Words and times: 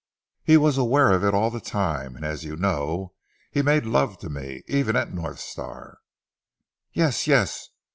He 0.43 0.57
was 0.57 0.79
aware 0.79 1.11
of 1.11 1.23
it 1.23 1.35
all 1.35 1.51
the 1.51 1.59
time, 1.61 2.15
and 2.15 2.25
as 2.25 2.43
you 2.43 2.55
know 2.55 3.13
he 3.51 3.61
made 3.61 3.85
love 3.85 4.17
to 4.21 4.31
me. 4.31 4.63
Even 4.65 4.95
at 4.95 5.13
North 5.13 5.39
Star" 5.39 5.99
"Yes! 6.91 7.27
Yes! 7.27 7.69